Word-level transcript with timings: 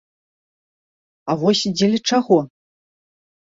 А 1.29 1.37
вось 1.43 1.63
дзеля 1.77 1.99
чаго? 2.11 2.39